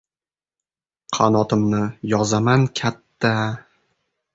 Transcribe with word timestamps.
Qanotimni 1.17 1.83
yozaman 2.15 2.61
katta 2.83 3.35